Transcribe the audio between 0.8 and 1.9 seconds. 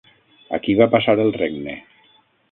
passar el regne?